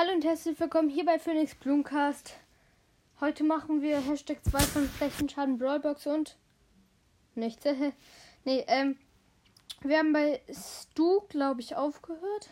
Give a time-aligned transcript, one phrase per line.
[0.00, 2.32] Hallo und herzlich willkommen hier bei Phoenix Bloomcast.
[3.20, 6.38] Heute machen wir Hashtag 2 von Flächenschaden Brawlbox und
[7.34, 7.66] nichts.
[8.46, 8.96] nee, ähm,
[9.82, 12.48] wir haben bei Stu, glaube ich, aufgehört.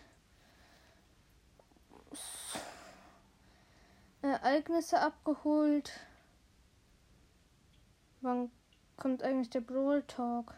[4.21, 5.91] Ereignisse abgeholt.
[8.21, 8.51] Wann
[8.99, 10.53] kommt eigentlich der Brawl Talk?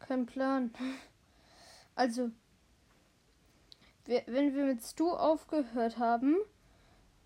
[0.00, 0.70] Kein Plan.
[1.94, 2.30] Also,
[4.08, 6.36] wenn wir mit Stu aufgehört haben,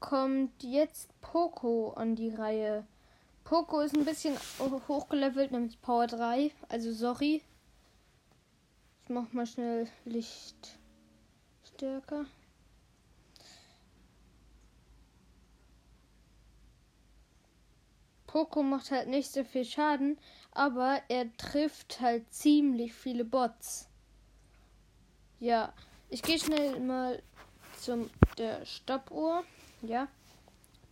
[0.00, 2.84] kommt jetzt Poco an die Reihe.
[3.44, 4.36] Poco ist ein bisschen
[4.88, 6.50] hochgelevelt, nämlich Power 3.
[6.68, 7.42] Also sorry.
[9.04, 10.78] Ich mach mal schnell Licht
[11.64, 12.26] stärker.
[18.26, 20.18] Poco macht halt nicht so viel Schaden,
[20.52, 23.88] aber er trifft halt ziemlich viele Bots.
[25.38, 25.74] Ja,
[26.12, 27.22] ich gehe schnell mal
[27.80, 29.44] zum der Stoppuhr.
[29.80, 30.08] Ja.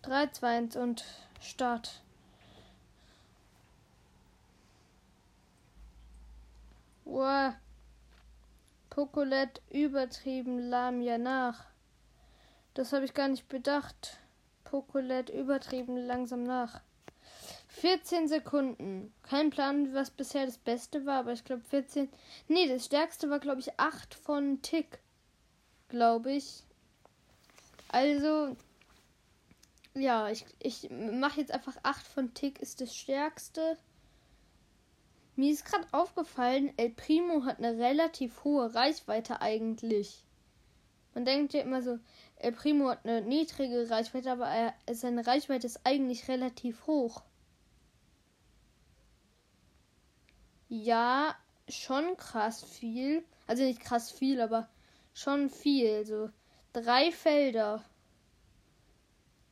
[0.02, 1.04] 3, 2, 1 und
[1.42, 2.00] Start.
[7.04, 7.52] Wow.
[8.88, 11.66] Pokolet übertrieben lahm ja nach.
[12.72, 14.18] Das habe ich gar nicht bedacht.
[14.64, 16.80] Pokolet übertrieben langsam nach.
[17.68, 19.12] 14 Sekunden.
[19.22, 22.08] Kein Plan, was bisher das Beste war, aber ich glaube 14.
[22.48, 24.98] Nee, das Stärkste war, glaube ich, 8 von Tick.
[25.90, 26.62] Glaube ich.
[27.88, 28.56] Also,
[29.94, 33.76] ja, ich, ich mache jetzt einfach 8 von Tick ist das Stärkste.
[35.34, 40.24] Mir ist gerade aufgefallen, El Primo hat eine relativ hohe Reichweite eigentlich.
[41.12, 41.98] Man denkt ja immer so,
[42.36, 47.22] El Primo hat eine niedrige Reichweite, aber er, seine Reichweite ist eigentlich relativ hoch.
[50.68, 51.34] Ja,
[51.68, 53.24] schon krass viel.
[53.48, 54.68] Also nicht krass viel, aber
[55.20, 56.04] schon viel.
[56.04, 56.30] So
[56.72, 57.84] drei Felder.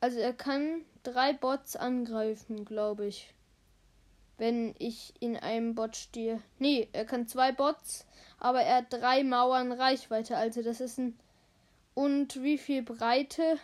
[0.01, 3.33] Also er kann drei Bots angreifen, glaube ich.
[4.37, 6.41] Wenn ich in einem Bot stehe.
[6.59, 8.07] Nee, er kann zwei Bots,
[8.39, 10.37] aber er hat drei Mauern Reichweite.
[10.37, 11.19] Also das ist ein.
[11.93, 13.57] Und wie viel Breite?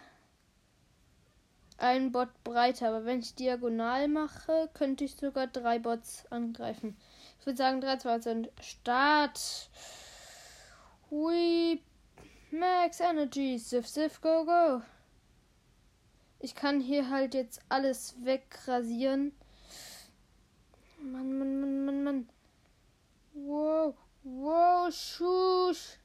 [1.78, 2.90] Ein Bot breiter.
[2.90, 6.98] Aber wenn ich diagonal mache, könnte ich sogar drei Bots angreifen.
[7.40, 9.70] Ich würde sagen 3, 2, 1, Start.
[11.10, 11.82] Hui.
[12.52, 13.58] Max Energy.
[13.58, 14.82] Sif, Sif, go, go.
[16.40, 19.32] Ich kann hier halt jetzt alles wegrasieren.
[21.00, 22.30] Mann, Mann, Mann, Mann, Mann.
[23.34, 25.98] Wow, wow, schusch.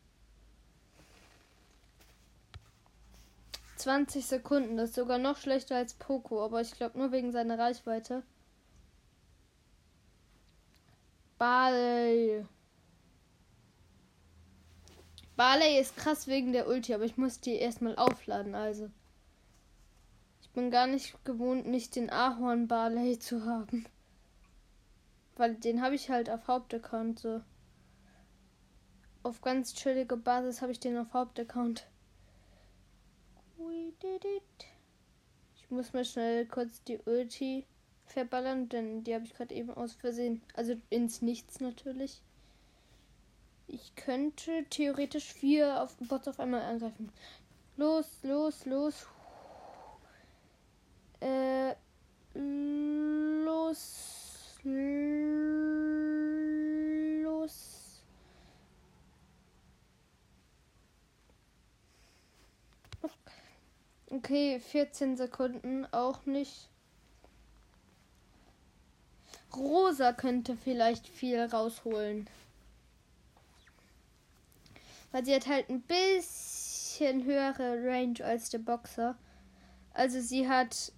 [3.77, 7.59] 20 Sekunden, das ist sogar noch schlechter als Poco, aber ich glaube nur wegen seiner
[7.59, 8.23] Reichweite.
[11.39, 12.45] Barley.
[15.41, 18.91] Barley ist krass wegen der Ulti, aber ich muss die erstmal aufladen, also.
[20.43, 23.87] Ich bin gar nicht gewohnt, nicht den Ahorn Barley zu haben.
[25.37, 27.41] Weil den habe ich halt auf Hauptaccount so.
[29.23, 31.87] Auf ganz chillige Basis habe ich den auf Hauptaccount.
[33.57, 34.67] We did it.
[35.57, 37.65] Ich muss mal schnell kurz die Ulti
[38.05, 40.43] verballern, denn die habe ich gerade eben aus Versehen.
[40.53, 42.21] Also ins Nichts natürlich.
[43.73, 47.13] Ich könnte theoretisch vier auf Bots auf einmal angreifen.
[47.77, 49.07] Los, los, los.
[51.21, 51.77] Äh,
[52.35, 54.59] los,
[57.23, 58.03] los.
[64.11, 66.69] Okay, 14 Sekunden auch nicht.
[69.55, 72.29] Rosa könnte vielleicht viel rausholen.
[75.13, 79.17] Weil sie hat halt ein bisschen höhere Range als der Boxer.
[79.93, 80.93] Also sie hat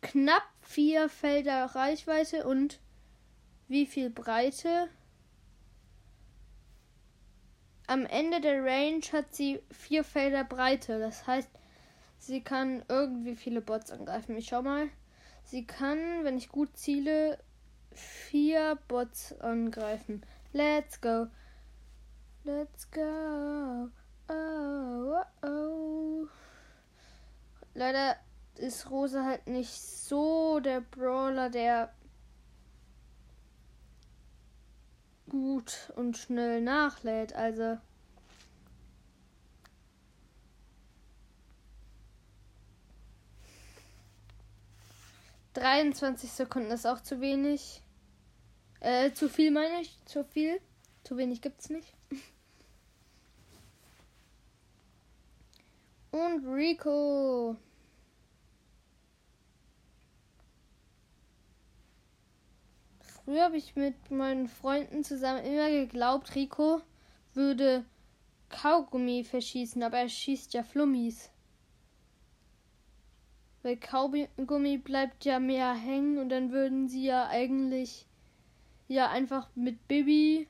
[0.00, 2.80] knapp vier Felder Reichweite und
[3.68, 4.88] wie viel Breite?
[7.86, 10.98] Am Ende der Range hat sie vier Felder Breite.
[10.98, 11.50] Das heißt,
[12.18, 14.36] sie kann irgendwie viele Bots angreifen.
[14.36, 14.88] Ich schau mal.
[15.44, 17.38] Sie kann, wenn ich gut ziele,
[17.92, 20.24] vier Bots angreifen.
[20.52, 21.26] Let's go.
[22.44, 23.90] Let's go.
[24.28, 26.26] Oh, oh, oh.
[27.74, 28.16] Leider
[28.56, 31.92] ist Rosa halt nicht so der Brawler, der
[35.28, 37.34] gut und schnell nachlädt.
[37.34, 37.78] Also
[45.54, 47.82] 23 Sekunden ist auch zu wenig.
[48.80, 49.98] Äh, zu viel meine ich.
[50.06, 50.60] Zu viel.
[51.04, 51.99] Zu wenig gibt's nicht.
[56.10, 57.56] Und Rico.
[63.00, 66.80] Früher habe ich mit meinen Freunden zusammen immer geglaubt, Rico
[67.34, 67.84] würde
[68.48, 71.30] Kaugummi verschießen, aber er schießt ja Flummis.
[73.62, 78.06] Weil Kaugummi bleibt ja mehr hängen und dann würden sie ja eigentlich
[78.88, 80.48] ja einfach mit Bibi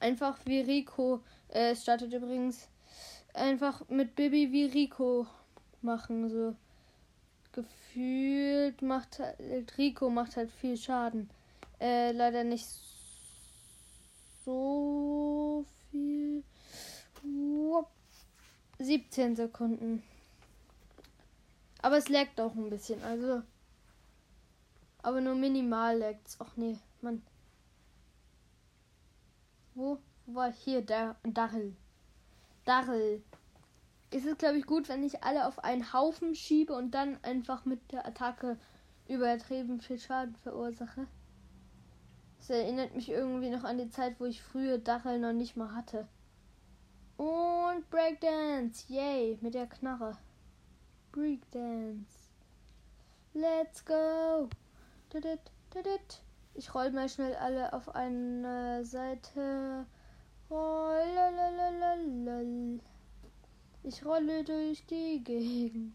[0.00, 2.68] einfach wie Rico äh, startet übrigens
[3.34, 5.26] einfach mit Bibi wie Rico
[5.80, 6.54] machen so
[7.52, 11.28] gefühlt macht halt Rico macht halt viel Schaden
[11.80, 12.66] äh, leider nicht
[14.44, 16.44] so viel
[18.78, 20.02] 17 Sekunden
[21.82, 23.42] aber es laggt auch ein bisschen, also.
[25.02, 27.22] Aber nur minimal laggt Ach nee, Mann.
[29.74, 29.98] Wo?
[30.26, 30.82] War hier?
[30.82, 31.16] Der
[32.64, 32.88] Darrell.
[32.88, 33.22] Darrell.
[34.12, 37.64] Ist es, glaube ich, gut, wenn ich alle auf einen Haufen schiebe und dann einfach
[37.64, 38.58] mit der Attacke
[39.08, 41.06] übertrieben viel Schaden verursache?
[42.36, 45.74] Das erinnert mich irgendwie noch an die Zeit, wo ich früher Dachel noch nicht mal
[45.74, 46.06] hatte.
[47.16, 50.18] Und Breakdance, yay, mit der Knarre.
[51.10, 52.28] Breakdance.
[53.32, 54.50] Let's go.
[56.52, 59.86] Ich roll mal schnell alle auf eine Seite.
[63.84, 65.94] Ich rolle durch die Gegend.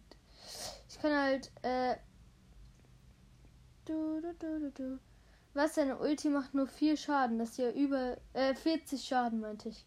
[0.89, 1.95] Ich kann halt, äh.
[3.85, 4.99] Du, du, du, du, du.
[5.53, 7.39] Was seine Ulti macht nur viel Schaden.
[7.39, 9.85] Das hier über, äh, 40 Schaden, meinte ich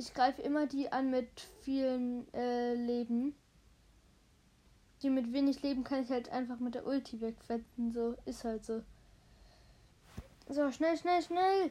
[0.00, 1.28] ich greife immer die an mit
[1.62, 3.34] vielen äh, Leben.
[5.02, 7.92] Die mit wenig Leben kann ich halt einfach mit der Ulti wegfetzen.
[7.92, 8.82] So ist halt so.
[10.48, 11.70] So, schnell, schnell, schnell.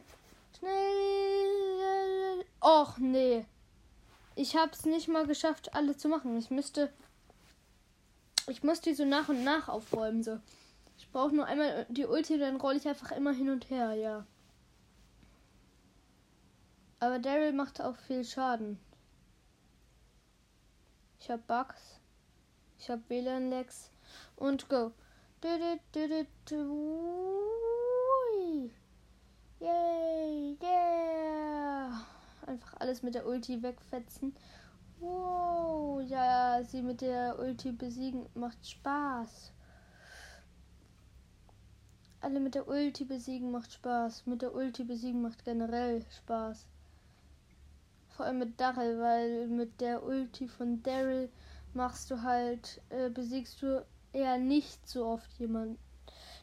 [0.58, 2.44] Schnell.
[2.60, 3.46] Och, nee.
[4.34, 6.36] Ich hab's nicht mal geschafft, alle zu machen.
[6.38, 6.92] Ich müsste.
[8.48, 10.22] Ich muss die so nach und nach aufräumen.
[10.22, 10.40] So.
[10.98, 14.26] Ich brauche nur einmal die Ulti, dann rolle ich einfach immer hin und her, ja.
[16.98, 18.78] Aber Daryl macht auch viel Schaden.
[21.18, 22.00] Ich hab Bugs.
[22.78, 23.90] Ich hab WLAN-Lags.
[24.36, 24.92] Und go.
[29.60, 32.06] Yay, yeah.
[32.46, 34.34] Einfach alles mit der Ulti wegfetzen.
[34.98, 39.52] Wow, ja, sie mit der Ulti besiegen macht Spaß.
[42.20, 44.26] Alle mit der Ulti besiegen macht Spaß.
[44.26, 46.66] Mit der Ulti besiegen macht generell Spaß
[48.20, 51.30] vor allem mit Daryl, weil mit der Ulti von Daryl
[51.72, 55.78] machst du halt, äh, besiegst du eher nicht so oft jemanden.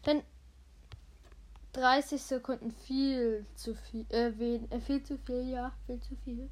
[0.08, 0.24] Denn
[1.78, 6.50] 30 Sekunden viel zu viel, äh, äh, viel zu viel, ja, viel zu viel.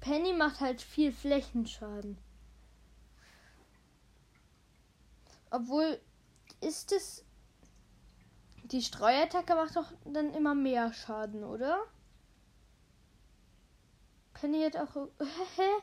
[0.00, 2.18] Penny macht halt viel Flächenschaden.
[5.50, 6.00] Obwohl,
[6.60, 7.24] ist es.
[8.64, 11.78] Die Streuattacke macht doch dann immer mehr Schaden, oder?
[14.34, 15.08] Penny hat auch.
[15.56, 15.62] Hä?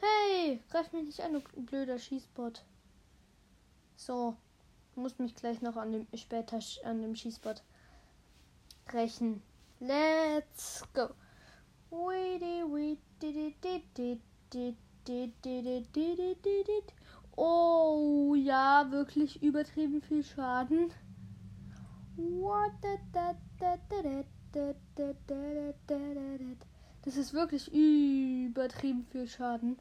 [0.00, 2.64] Hey, greif mich nicht an, du blöder Schießbot.
[3.96, 4.36] So,
[4.98, 7.62] muss mich gleich noch an dem später an dem Schießbot
[8.92, 9.42] rächen.
[9.80, 11.08] Let's go.
[17.36, 20.92] Oh ja, wirklich übertrieben viel Schaden.
[27.02, 29.78] Das ist wirklich übertrieben viel Schaden.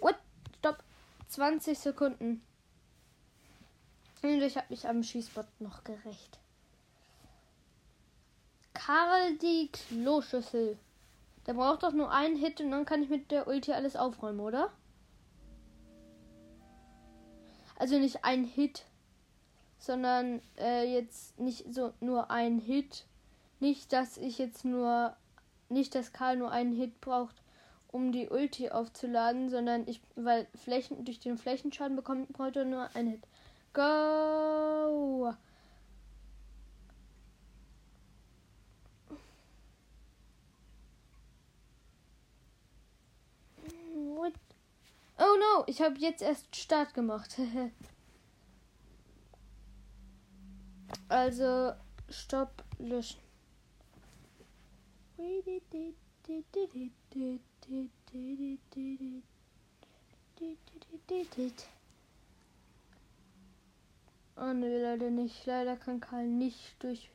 [0.00, 0.14] What?
[0.58, 0.84] Stopp.
[1.28, 2.42] 20 Sekunden.
[4.22, 6.38] Und ich habe mich am Schießbot noch gerecht.
[8.74, 10.78] Karl die Kloschüssel.
[11.46, 14.40] Der braucht doch nur einen Hit und dann kann ich mit der Ulti alles aufräumen,
[14.40, 14.70] oder?
[17.78, 18.84] Also nicht ein Hit,
[19.78, 23.06] sondern äh, jetzt nicht so nur ein Hit,
[23.60, 25.16] nicht, dass ich jetzt nur,
[25.68, 27.42] nicht, dass Karl nur einen Hit braucht,
[27.90, 33.10] um die Ulti aufzuladen, sondern ich, weil Flächen, durch den Flächenschaden bekommt, er nur einen
[33.10, 33.24] Hit.
[33.72, 35.34] Go!
[43.94, 44.32] What?
[45.18, 47.36] Oh no, ich habe jetzt erst Start gemacht.
[51.08, 51.72] also,
[52.08, 53.18] Stopp, löschen.
[64.40, 65.46] Oh ne, leider nicht.
[65.46, 67.10] Leider kann Karl nicht durch.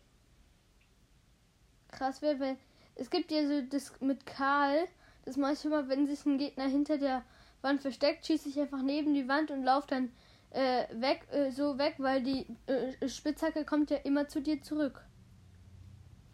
[1.90, 2.58] Krass wäre, wenn.
[2.96, 4.88] Es gibt ja so das mit Karl,
[5.26, 7.24] Das mache ich immer, wenn sich ein Gegner hinter der
[7.62, 10.12] Wand versteckt, schieße ich einfach neben die Wand und laufe dann
[10.52, 15.04] äh, weg, äh, so weg, weil die äh, Spitzhacke kommt ja immer zu dir zurück.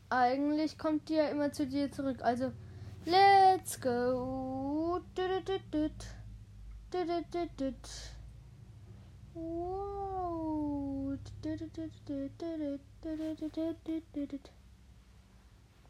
[0.10, 2.17] Eigentlich kommt die ja immer zu dir zurück.
[2.24, 2.51] Also,
[3.05, 5.00] let's go.
[9.36, 10.09] Wow.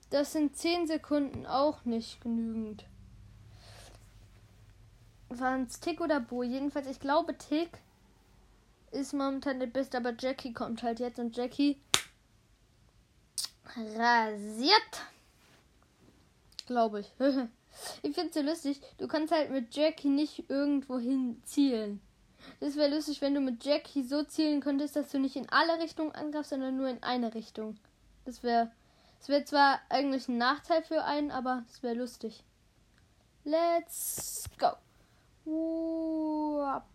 [0.09, 2.85] Das sind 10 Sekunden auch nicht genügend.
[5.29, 6.41] Waren es Tick oder Bo?
[6.41, 7.69] Jedenfalls, ich glaube, Tick
[8.91, 11.79] ist momentan der Beste, aber Jackie kommt halt jetzt und Jackie
[13.75, 15.03] rasiert.
[16.65, 17.11] Glaube ich.
[18.01, 18.81] ich finde es so lustig.
[18.97, 22.01] Du kannst halt mit Jackie nicht irgendwo hin zielen.
[22.59, 25.79] Das wäre lustig, wenn du mit Jackie so zielen könntest, dass du nicht in alle
[25.79, 27.77] Richtungen angreifst, sondern nur in eine Richtung.
[28.25, 28.71] Das wäre
[29.21, 32.43] es wäre zwar eigentlich ein Nachteil für einen, aber es wäre lustig.
[33.43, 34.71] Let's go.
[35.45, 36.85] Uah,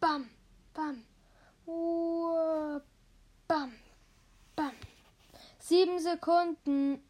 [0.00, 0.28] bam,
[0.74, 1.04] bam.
[1.66, 2.82] Uah,
[3.46, 3.72] bam,
[4.56, 4.72] bam.
[5.58, 7.02] Sieben Sekunden.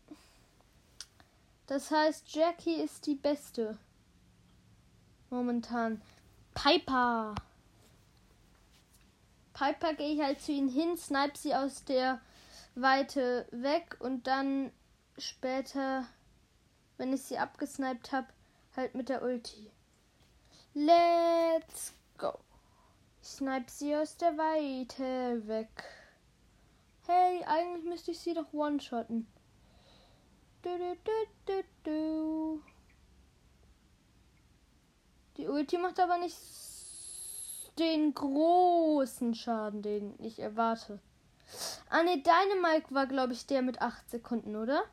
[1.67, 3.79] Das heißt, Jackie ist die beste.
[5.31, 6.03] Momentan.
[6.53, 7.35] Piper.
[9.61, 12.19] Piper gehe ich halt zu ihnen hin, snipe sie aus der
[12.75, 14.73] Weite weg und dann
[15.19, 16.07] später,
[16.97, 18.29] wenn ich sie abgesniped habe,
[18.75, 19.71] halt mit der Ulti.
[20.73, 22.39] Let's go.
[23.21, 25.85] Ich snipe sie aus der Weite weg.
[27.07, 29.27] Hey, eigentlich müsste ich sie doch one-shotten.
[30.63, 30.97] Du, du,
[31.45, 32.63] du, du,
[35.37, 36.37] Die Ulti macht aber nicht
[37.79, 40.99] den großen Schaden, den ich erwarte.
[41.89, 44.85] Ah ne, Dynamite war, glaube ich, der mit 8 Sekunden, oder?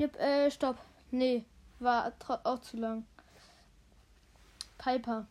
[0.00, 0.78] Yep, äh, stopp.
[1.10, 1.44] Nee,
[1.78, 2.12] war
[2.44, 3.06] auch zu lang.
[4.78, 5.26] Piper.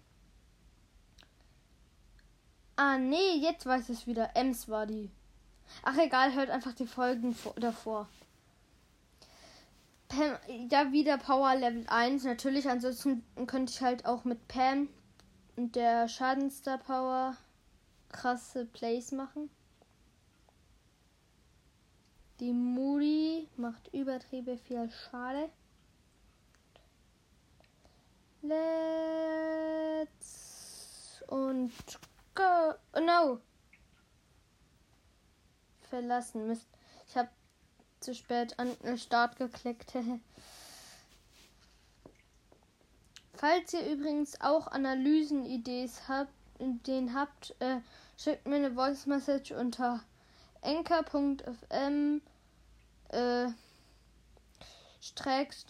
[2.75, 4.36] Ah, nee, jetzt weiß ich es wieder.
[4.36, 5.12] Ems war die.
[5.83, 8.07] Ach, egal, hört einfach die Folgen davor.
[10.07, 10.38] Pam,
[10.69, 12.24] ja, wieder Power Level 1.
[12.24, 14.89] Natürlich, ansonsten könnte ich halt auch mit Pam
[15.55, 17.36] und der Schadenstar Power
[18.10, 19.50] krasse Plays machen.
[22.39, 25.50] Die Moody macht übertrieben viel Schade.
[28.41, 30.13] Let's
[31.27, 31.72] und
[32.36, 32.74] go.
[32.93, 33.39] Oh no.
[35.89, 36.48] Verlassen.
[36.48, 36.67] Mist.
[38.03, 39.93] Zu spät an den Start geklickt.
[43.33, 47.77] Falls ihr übrigens auch Analysen-Ideen habt, den habt, äh,
[48.17, 50.01] schickt mir eine Voice Message unter
[50.62, 52.22] enker.fm
[53.07, 53.48] äh,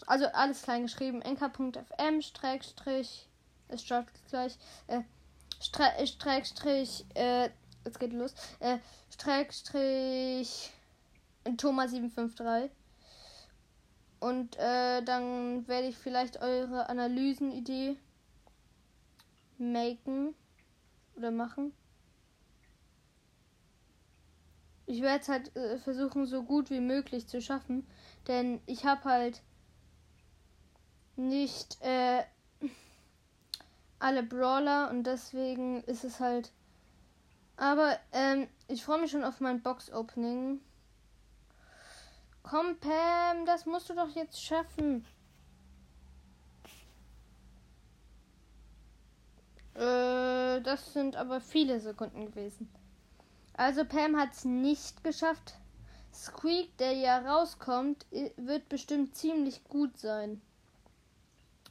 [0.06, 3.28] also alles klein geschrieben, enker.fm Streckstrich,
[3.68, 5.02] es startet gleich, äh,
[5.60, 7.50] Streckstrich, äh,
[7.84, 10.72] jetzt geht los, äh, Streckstrich
[11.56, 12.70] Thomas 753
[14.20, 17.96] und äh, dann werde ich vielleicht eure Analysenidee
[19.58, 20.34] machen
[21.16, 21.72] oder machen.
[24.86, 27.86] Ich werde es halt äh, versuchen, so gut wie möglich zu schaffen,
[28.26, 29.42] denn ich habe halt
[31.16, 32.22] nicht äh,
[33.98, 36.52] alle Brawler und deswegen ist es halt.
[37.56, 40.60] Aber ähm, ich freue mich schon auf mein Box-Opening.
[42.44, 45.04] Komm, Pam, das musst du doch jetzt schaffen.
[49.74, 52.68] Äh, das sind aber viele Sekunden gewesen.
[53.54, 55.54] Also Pam hat es nicht geschafft.
[56.12, 58.04] Squeak, der ja rauskommt,
[58.36, 60.40] wird bestimmt ziemlich gut sein.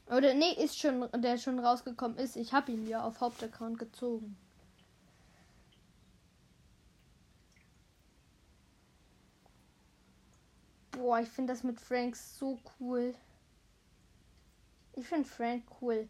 [0.07, 2.35] Oder nee, ist schon, der schon rausgekommen ist.
[2.35, 4.35] Ich habe ihn ja auf Hauptaccount gezogen.
[10.93, 13.15] Boah, ich finde das mit Frank so cool.
[14.95, 16.07] Ich finde Frank cool.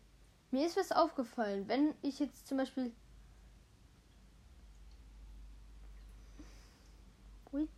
[0.51, 2.91] Mir ist was aufgefallen, wenn ich jetzt zum Beispiel.
[7.51, 7.69] Wait.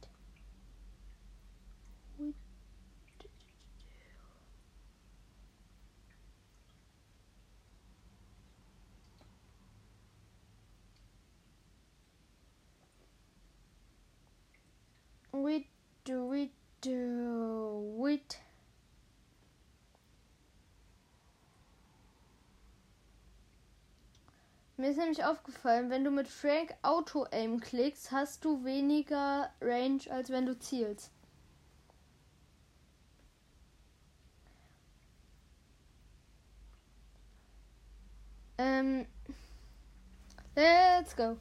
[2.18, 2.36] Wait.
[15.32, 15.68] Wait,
[16.04, 16.52] do it
[16.82, 18.40] Do it.
[24.78, 30.02] Mir ist nämlich aufgefallen, wenn du mit Frank Auto Aim klickst, hast du weniger Range,
[30.10, 31.12] als wenn du zielst.
[38.58, 39.06] Ähm.
[40.56, 41.38] Let's go.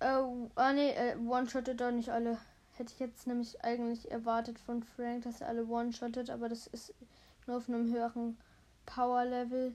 [0.00, 2.38] Oh, ah ne, äh, one-shotted doch nicht alle.
[2.76, 6.94] Hätte ich jetzt nämlich eigentlich erwartet von Frank, dass er alle one-shottet, aber das ist
[7.46, 8.38] nur auf einem höheren
[8.86, 9.74] Power-Level.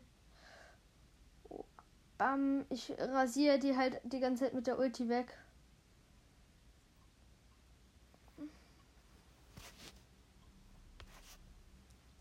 [2.18, 5.38] Bam, ich rasiere die halt die ganze Zeit mit der Ulti weg.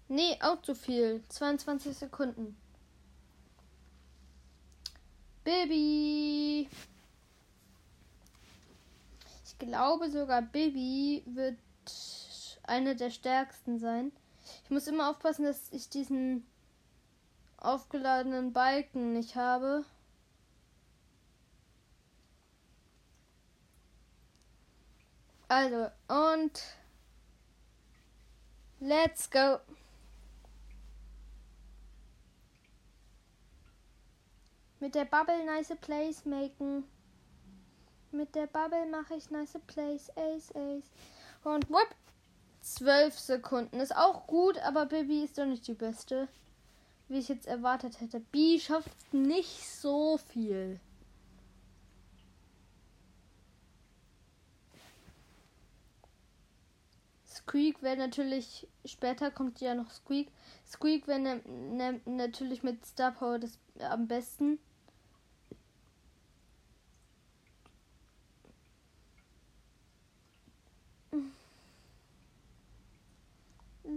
[0.08, 1.22] Nee, auch zu viel.
[1.28, 2.56] 22 Sekunden.
[5.42, 6.68] Baby.
[9.58, 11.58] Ich glaube sogar Baby wird
[12.64, 14.12] eine der stärksten sein.
[14.64, 16.46] Ich muss immer aufpassen, dass ich diesen
[17.56, 19.84] aufgeladenen Balken nicht habe.
[25.48, 26.62] Also, und
[28.80, 29.58] let's go.
[34.80, 36.84] Mit der Bubble nice Place machen.
[38.12, 40.10] Mit der Bubble mache ich nice Place.
[40.16, 40.90] Ace, Ace.
[41.44, 41.94] Und whoop.
[42.60, 43.78] Zwölf Sekunden.
[43.78, 46.28] Ist auch gut, aber Baby ist doch nicht die beste.
[47.08, 48.20] Wie ich jetzt erwartet hätte.
[48.20, 50.80] B schafft nicht so viel.
[57.46, 60.28] Squeak wäre natürlich, später kommt ja noch Squeak.
[60.66, 64.58] Squeak wäre ne, ne, natürlich mit Star Power das am besten.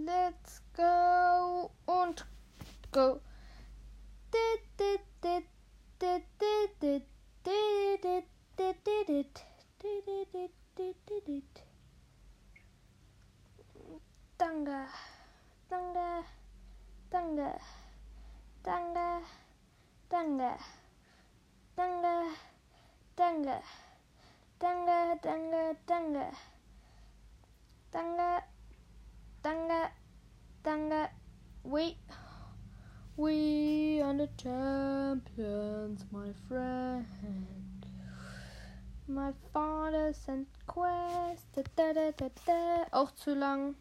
[0.05, 2.25] let's go und
[2.91, 3.21] go.
[14.37, 14.87] Danga,
[15.69, 16.23] danga,
[17.11, 17.59] danga,
[18.63, 19.21] danga,
[20.09, 20.57] danga,
[21.75, 22.23] danga,
[23.17, 23.61] danga,
[24.59, 26.31] danga, danga, danga,
[27.91, 28.58] danga.
[29.41, 29.91] Danke,
[30.63, 31.09] danke.
[31.63, 31.95] We,
[33.15, 37.85] we are the champions, my friend.
[39.07, 41.47] My father sent quest.
[41.55, 43.75] Da, da, da, da, Auch zu lang.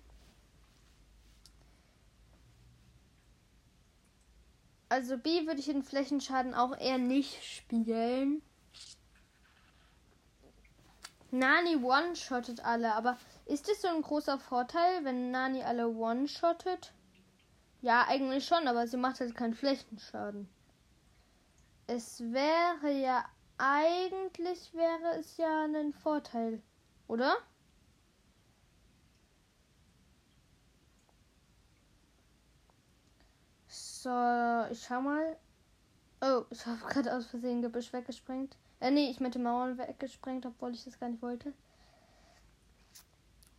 [4.88, 8.42] Also B würde ich in Flächenschaden auch eher nicht spielen.
[11.31, 16.92] Nani one-shottet alle, aber ist es so ein großer Vorteil, wenn Nani alle one-shottet?
[17.80, 20.48] Ja, eigentlich schon, aber sie macht halt keinen Flächenschaden.
[21.87, 23.24] Es wäre ja
[23.56, 26.62] eigentlich wäre es ja ein Vorteil,
[27.08, 27.37] oder?
[33.66, 34.11] So,
[34.70, 35.37] ich schau mal.
[36.20, 38.56] Oh, ich habe gerade aus Versehen Gebüsch weggesprengt.
[38.80, 41.52] Äh, nee, ich meinte Mauern weggesprengt, obwohl ich das gar nicht wollte.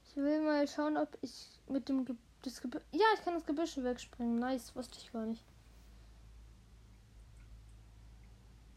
[0.10, 2.82] Ich will mal schauen, ob ich mit dem Ge das Gebüsch.
[2.92, 4.40] Ja, ich kann das Gebüsch wegspringen.
[4.40, 5.46] Nice, wusste ich gar nicht.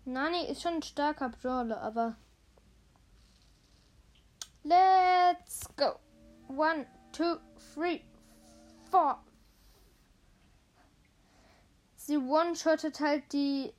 [0.04, 2.16] Nani ist schon ein starker Brawler, aber.
[4.62, 5.98] Let's go.
[6.48, 7.36] One, two,
[7.72, 8.02] three,
[8.90, 9.24] four.
[11.96, 13.72] Sie one-shottet halt die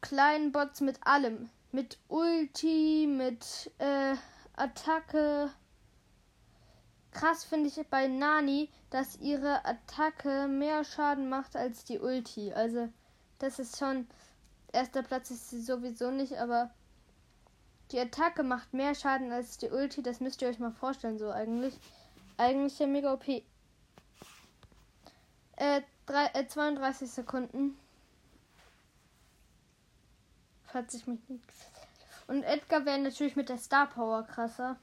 [0.00, 1.50] kleinen Bots mit allem.
[1.72, 4.14] Mit Ulti, mit äh,
[4.54, 5.50] Attacke
[7.12, 12.52] krass finde ich bei Nani, dass ihre Attacke mehr Schaden macht als die Ulti.
[12.52, 12.88] Also,
[13.38, 14.08] das ist schon.
[14.72, 16.70] Erster Platz ist sie sowieso nicht, aber
[17.90, 20.02] die Attacke macht mehr Schaden als die Ulti.
[20.02, 21.78] Das müsst ihr euch mal vorstellen, so eigentlich.
[22.38, 23.28] Eigentlich ja mega OP.
[23.28, 23.42] Äh,
[26.06, 27.78] drei, äh 32 Sekunden.
[30.64, 31.44] Falls ich mich nicht.
[32.26, 34.78] Und Edgar wäre natürlich mit der Star Power krasser.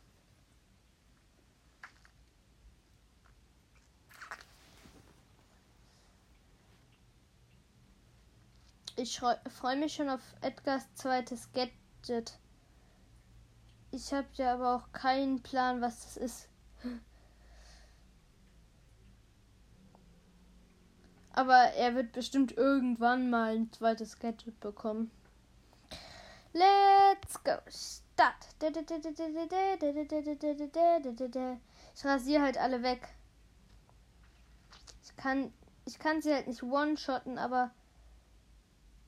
[9.01, 12.37] Ich freue mich schon auf Edgars zweites Gadget.
[13.91, 16.49] Ich habe ja aber auch keinen Plan, was das ist.
[21.31, 25.09] Aber er wird bestimmt irgendwann mal ein zweites Gadget bekommen.
[26.51, 27.53] Let's go.
[27.69, 28.47] Start.
[31.95, 33.07] Ich rasiere halt alle weg.
[35.03, 35.53] Ich kann,
[35.85, 37.71] ich kann sie halt nicht one-shotten, aber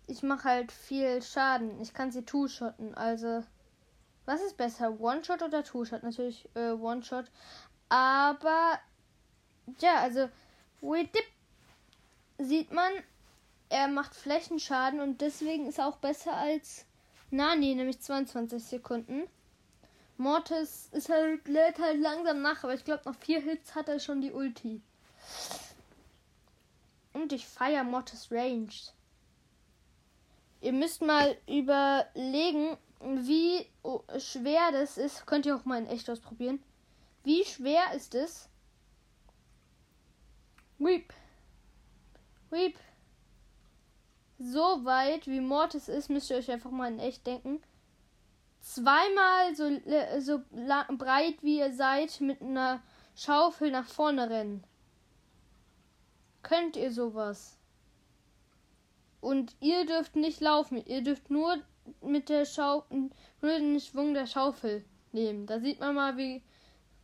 [0.07, 1.79] ich mache halt viel Schaden.
[1.81, 2.95] Ich kann sie two-shotten.
[2.95, 3.43] Also,
[4.25, 4.99] was ist besser?
[4.99, 6.03] One-Shot oder Two-Shot?
[6.03, 7.25] Natürlich äh, One-Shot.
[7.89, 8.79] Aber,
[9.79, 10.29] ja, also,
[10.81, 11.25] Dip
[12.37, 12.91] sieht man,
[13.69, 16.85] er macht Flächenschaden und deswegen ist er auch besser als
[17.29, 19.27] Nani, nämlich 22 Sekunden.
[20.17, 23.99] Mortis ist halt, lädt halt langsam nach, aber ich glaube, nach vier Hits hat er
[23.99, 24.81] schon die Ulti.
[27.13, 28.69] Und ich feiere Mortis Range.
[30.61, 33.65] Ihr müsst mal überlegen, wie
[34.19, 35.25] schwer das ist.
[35.25, 36.63] Könnt ihr auch mal in echt ausprobieren.
[37.23, 38.47] Wie schwer ist es?
[40.77, 41.13] Weep.
[42.51, 42.79] Weep.
[44.37, 47.61] So weit wie Mortis ist, müsst ihr euch einfach mal in echt denken.
[48.59, 49.69] Zweimal so,
[50.19, 50.41] so
[50.95, 52.81] breit wie ihr seid mit einer
[53.15, 54.63] Schaufel nach vorne rennen.
[56.43, 57.57] Könnt ihr sowas?
[59.21, 60.83] Und ihr dürft nicht laufen.
[60.85, 61.57] Ihr dürft nur
[62.01, 65.45] mit der Schaufel, nur den Schwung der Schaufel nehmen.
[65.45, 66.41] Da sieht man mal, wie,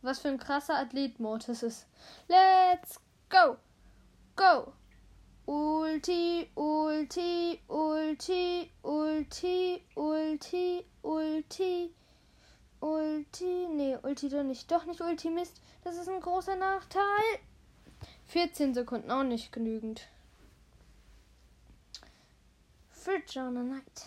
[0.02, 1.86] was für ein krasser Athlet Mortis ist.
[2.28, 3.56] Let's go!
[4.36, 4.72] Go!
[5.46, 11.94] Ulti, Ulti, Ulti, Ulti, Ulti, Ulti,
[12.80, 13.66] Ulti.
[13.70, 14.70] Nee, Ulti doch nicht.
[14.70, 15.62] Doch nicht Ulti Mist.
[15.84, 17.02] Das ist ein großer Nachteil.
[18.26, 20.08] 14 Sekunden, auch nicht genügend.
[23.08, 24.06] Fridge on a Night.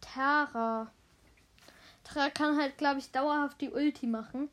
[0.00, 0.90] Tara.
[2.02, 4.50] Tara kann halt, glaube ich, dauerhaft die Ulti machen.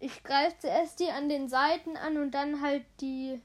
[0.00, 3.42] Ich greife zuerst die an den Seiten an und dann halt die.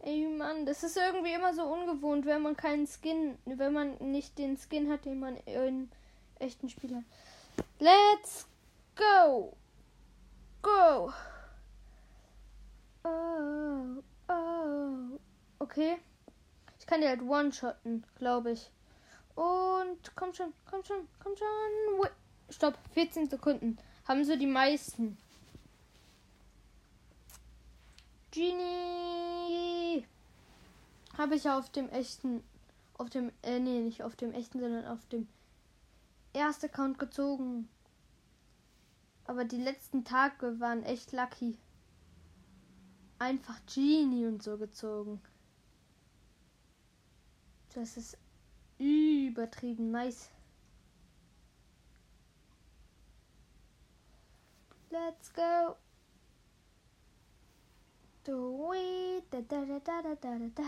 [0.00, 4.36] Ey Mann, das ist irgendwie immer so ungewohnt, wenn man keinen Skin, wenn man nicht
[4.36, 5.92] den Skin hat, den man in
[6.40, 7.04] echten Spiel hat.
[7.78, 8.48] Let's
[8.96, 9.56] go!
[10.60, 11.12] Go!
[13.04, 15.18] Oh, oh.
[15.60, 15.98] Okay.
[16.86, 18.70] Ich kann die halt one-shotten, glaube ich.
[19.34, 22.08] Und komm schon, komm schon, komm schon.
[22.48, 23.76] Stopp, 14 Sekunden.
[24.06, 25.18] Haben sie die meisten.
[28.30, 30.06] Genie.
[31.18, 32.44] Habe ich ja auf dem echten,
[32.94, 35.26] auf dem, äh, nee, nicht auf dem echten, sondern auf dem
[36.34, 37.68] ersten Account gezogen.
[39.24, 41.58] Aber die letzten Tage waren echt lucky
[43.18, 45.20] einfach Genie und so gezogen.
[47.76, 48.16] Das ist
[48.78, 50.30] übertrieben nice.
[54.88, 55.76] Let's go.
[58.24, 59.24] Do it.
[59.30, 60.62] Da, da, da, da, da, da, da.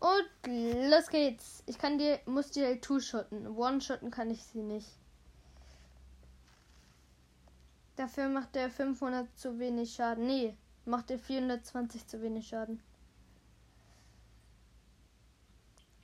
[0.00, 1.62] Und los geht's.
[1.66, 3.48] Ich kann dir, muss dir two-shotten.
[3.48, 4.88] One-shotten kann ich sie nicht.
[7.96, 10.26] Dafür macht der 500 zu wenig Schaden.
[10.26, 12.82] Nee, macht der 420 zu wenig Schaden.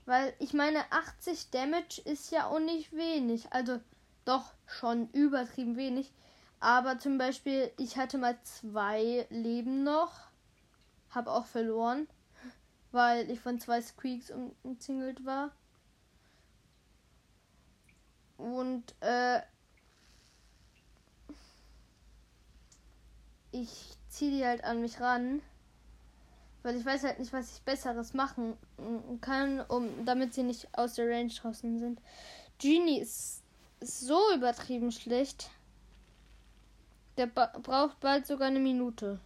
[0.06, 3.52] Weil ich meine, 80 Damage ist ja auch nicht wenig.
[3.52, 3.80] Also
[4.24, 6.12] doch schon übertrieben wenig.
[6.60, 10.12] Aber zum Beispiel, ich hatte mal zwei Leben noch.
[11.10, 12.08] Hab auch verloren.
[12.92, 15.50] Weil ich von zwei Squeaks umzingelt war.
[18.36, 19.40] Und äh,
[23.52, 25.40] ich ziehe die halt an mich ran.
[26.64, 28.56] Weil ich weiß halt nicht, was ich Besseres machen
[29.20, 32.00] kann, um damit sie nicht aus der Range draußen sind.
[32.58, 33.42] Genie ist,
[33.80, 35.50] ist so übertrieben schlecht.
[37.18, 39.20] Der ba braucht bald sogar eine Minute.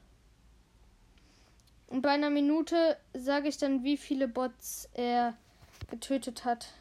[1.87, 5.35] Und bei einer Minute sage ich dann, wie viele Bots er
[5.91, 6.73] getötet hat.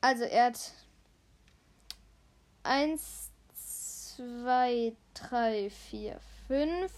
[0.00, 0.72] Also er hat
[2.62, 3.30] 1,
[4.16, 6.92] 2, 3, 4, 5,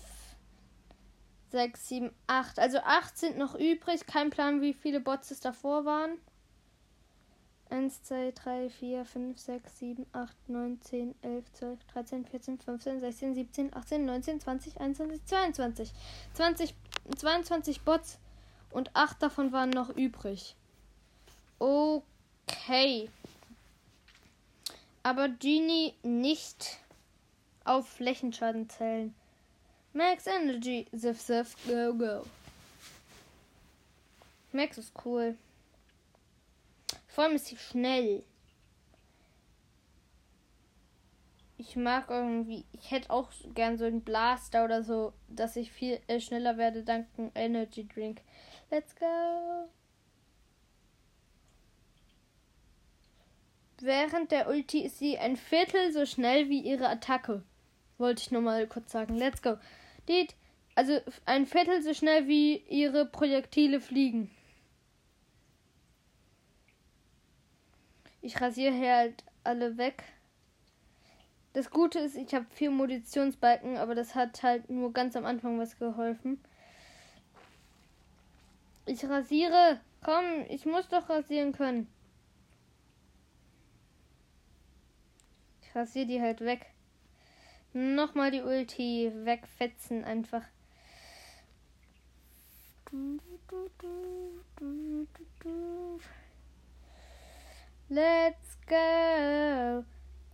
[1.50, 2.58] 6, 7, 8.
[2.58, 4.06] Also 8 sind noch übrig.
[4.06, 6.18] Kein Plan, wie viele Bots es davor waren.
[7.70, 13.00] 1, 2, 3, 4, 5, 6, 7, 8, 9, 10, 11, 12, 13, 14, 15,
[13.00, 15.92] 16, 17, 18, 19, 20, 21, 22.
[16.34, 16.74] 20,
[17.16, 18.18] 22 Bots
[18.70, 20.56] und 8 davon waren noch übrig.
[21.58, 23.10] Okay.
[25.02, 26.78] Aber Genie nicht
[27.64, 29.14] auf Flächenschaden zählen.
[29.92, 32.26] Max Energy, Sif Sif, go go.
[34.52, 35.36] Max ist cool.
[37.06, 38.22] Vor allem ist sie schnell.
[41.56, 46.00] Ich mag irgendwie, ich hätte auch gern so einen Blaster oder so, dass ich viel
[46.06, 48.20] äh, schneller werde dank einem Energy Drink.
[48.70, 49.68] Let's go.
[53.80, 57.42] Während der Ulti ist sie ein Viertel so schnell wie ihre Attacke.
[57.98, 59.16] Wollte ich nur mal kurz sagen.
[59.16, 59.58] Let's go.
[60.08, 60.28] Die,
[60.74, 64.30] also ein Viertel so schnell wie ihre Projektile fliegen.
[68.22, 70.04] Ich rasiere hier halt alle weg.
[71.52, 75.58] Das Gute ist, ich habe vier Munitionsbalken, aber das hat halt nur ganz am Anfang
[75.58, 76.40] was geholfen.
[78.86, 79.80] Ich rasiere.
[80.04, 81.88] Komm, ich muss doch rasieren können.
[85.62, 86.66] Ich rasiere die halt weg.
[87.78, 90.42] Nochmal die Ulti wegfetzen einfach.
[97.88, 99.84] Let's go.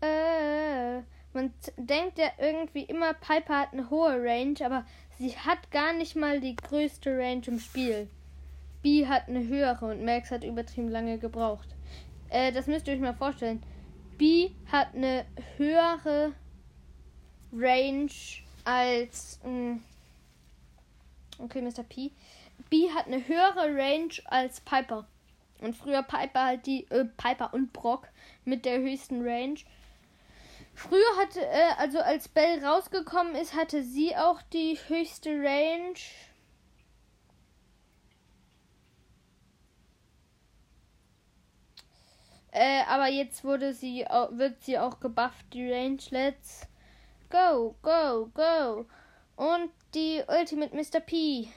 [0.03, 1.03] Uh.
[1.35, 4.87] Man denkt ja irgendwie immer, Piper hat eine hohe Range, aber
[5.19, 8.09] sie hat gar nicht mal die größte Range im Spiel.
[8.81, 11.69] B hat eine höhere und Max hat übertrieben lange gebraucht.
[12.31, 13.63] Äh, das müsst ihr euch mal vorstellen.
[14.17, 15.27] B hat eine
[15.59, 16.33] höhere
[17.55, 18.11] Range
[18.65, 19.39] als.
[19.43, 19.83] Mh, hm,
[21.39, 21.83] okay, Mr.
[21.85, 22.11] P.
[22.71, 25.07] B hat eine höhere Range als Piper.
[25.61, 26.87] Und früher Piper halt die.
[26.91, 28.09] Äh, Piper und Brock
[28.45, 29.61] mit der höchsten Range.
[30.75, 35.95] Früher hatte, äh, also als Bell rausgekommen ist, hatte sie auch die höchste Range.
[42.51, 45.99] Äh, aber jetzt wurde sie, wird sie auch gebufft, die Range.
[47.35, 48.87] Go, go, go.
[49.35, 51.01] Und die Ultimate Mr.
[51.01, 51.49] P,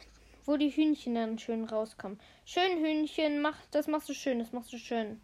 [0.44, 2.20] wo die Hühnchen dann schön rauskommen.
[2.46, 5.22] Schön Hühnchen, mach, das machst du schön, das machst du schön.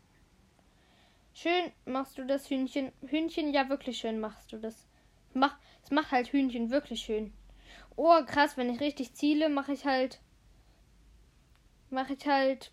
[1.33, 2.91] Schön machst du das Hühnchen.
[3.07, 4.85] Hühnchen, ja wirklich schön machst du das.
[5.33, 7.33] Mach, es macht halt Hühnchen wirklich schön.
[7.95, 10.19] Oh, krass, wenn ich richtig ziele, mache ich halt
[11.89, 12.71] mache ich halt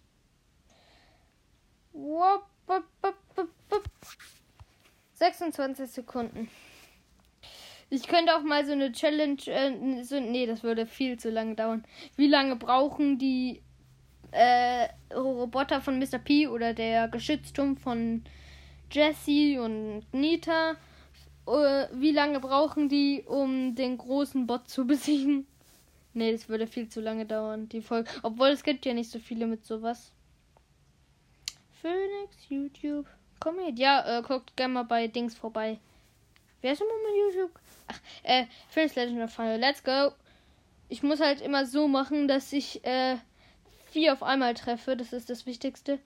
[5.15, 6.51] 26 Sekunden.
[7.93, 9.41] Ich könnte auch mal so eine Challenge.
[9.47, 11.85] Äh, so, nee, das würde viel zu lange dauern.
[12.17, 13.61] Wie lange brauchen die
[14.31, 16.19] äh, Roboter von Mr.
[16.19, 18.23] P oder der Geschützturm von
[18.93, 20.77] Jesse und Nita?
[21.49, 25.47] Äh, wie lange brauchen die, um den großen Bot zu besiegen?
[26.15, 28.09] Nee, das würde viel zu lange dauern, die Folge.
[28.23, 30.13] Obwohl es gibt ja nicht so viele mit sowas.
[31.81, 33.07] Phoenix, YouTube.
[33.41, 33.79] Komm mit.
[33.79, 35.79] Ja, äh, guckt gerne mal bei Dings vorbei.
[36.61, 37.59] Wer ist immer mit YouTube?
[37.91, 39.57] Ach, äh, Phoenix Legend of Fire.
[39.57, 40.13] Let's go.
[40.89, 43.17] Ich muss halt immer so machen, dass ich, äh,
[43.91, 44.97] vier auf einmal treffe.
[44.97, 45.99] Das ist das Wichtigste.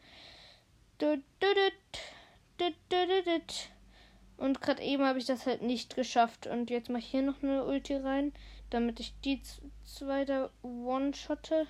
[4.37, 6.47] Und gerade eben habe ich das halt nicht geschafft.
[6.47, 8.33] Und jetzt mache ich hier noch eine Ulti rein,
[8.71, 9.43] damit ich die
[9.85, 11.67] zweite one-shotte.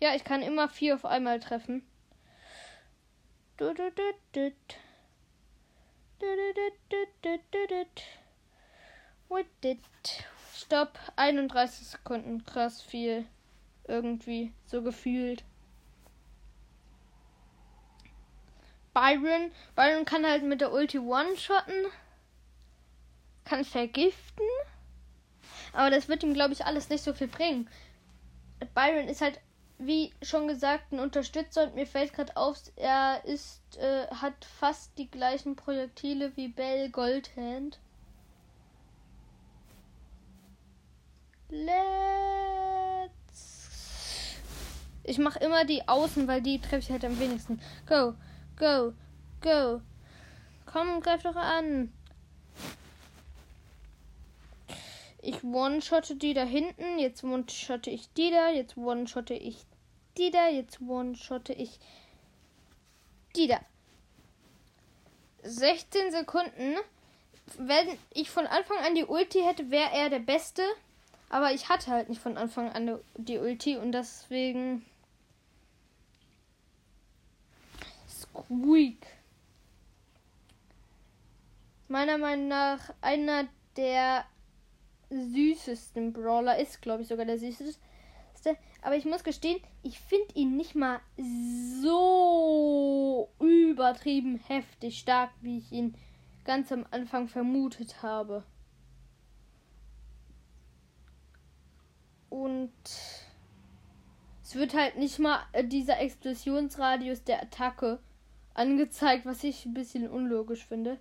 [0.00, 1.82] Ja, ich kann immer vier auf einmal treffen.
[10.54, 10.98] Stopp.
[11.16, 12.44] 31 Sekunden.
[12.44, 13.26] Krass viel.
[13.86, 14.52] Irgendwie.
[14.66, 15.44] So gefühlt.
[18.94, 19.52] Byron.
[19.74, 21.86] Byron kann halt mit der Ulti one-shotten.
[23.44, 24.46] Kann vergiften.
[25.72, 27.68] Aber das wird ihm, glaube ich, alles nicht so viel bringen.
[28.74, 29.38] Byron ist halt
[29.78, 34.96] wie schon gesagt, ein Unterstützer und mir fällt gerade auf, er ist, äh, hat fast
[34.98, 37.78] die gleichen Projektile wie Bell Goldhand.
[41.48, 43.06] Let's.
[45.04, 47.60] Ich mache immer die Außen, weil die treffe ich halt am wenigsten.
[47.86, 48.14] Go,
[48.56, 48.92] go,
[49.40, 49.80] go.
[50.64, 51.92] Komm, greif doch an.
[55.26, 57.00] Ich one-shotte die da hinten.
[57.00, 58.48] Jetzt one-shotte ich die da.
[58.48, 59.56] Jetzt one-shotte ich
[60.16, 60.48] die da.
[60.48, 61.80] Jetzt one-shotte ich
[63.34, 63.58] die da.
[65.42, 66.76] 16 Sekunden.
[67.58, 70.62] Wenn ich von Anfang an die Ulti hätte, wäre er der Beste.
[71.28, 74.86] Aber ich hatte halt nicht von Anfang an die Ulti und deswegen.
[78.08, 79.04] Squeak.
[81.88, 84.24] Meiner Meinung nach einer der
[85.10, 87.78] süßesten Brawler ist, glaube ich, sogar der süßeste.
[88.82, 91.00] Aber ich muss gestehen, ich finde ihn nicht mal
[91.82, 95.96] so übertrieben heftig stark, wie ich ihn
[96.44, 98.44] ganz am Anfang vermutet habe.
[102.28, 102.72] Und
[104.42, 107.98] es wird halt nicht mal äh, dieser Explosionsradius der Attacke
[108.54, 110.98] angezeigt, was ich ein bisschen unlogisch finde.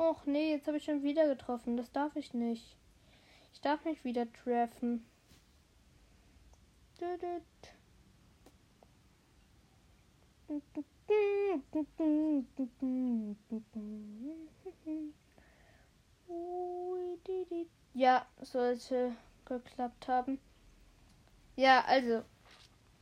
[0.00, 1.76] Och nee, jetzt habe ich schon wieder getroffen.
[1.76, 2.74] Das darf ich nicht.
[3.52, 5.04] Ich darf nicht wieder treffen.
[17.92, 19.12] Ja, sollte
[19.44, 20.38] geklappt haben.
[21.56, 22.22] Ja, also.